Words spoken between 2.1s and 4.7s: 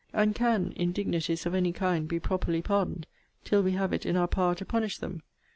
properly pardoned till we have it in our power to